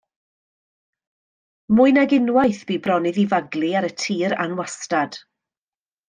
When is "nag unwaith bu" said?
1.97-2.77